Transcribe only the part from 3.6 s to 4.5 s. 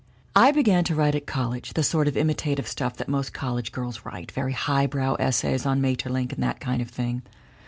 girls write